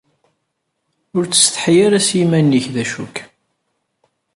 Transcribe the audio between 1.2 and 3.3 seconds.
ttsetḥi ara s yiman-ik d acu-k.